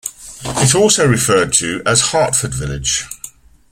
It 0.43 0.73
also 0.73 1.07
referred 1.07 1.53
to 1.59 1.83
as 1.85 2.01
Hartford 2.01 2.55
Village. 2.55 3.05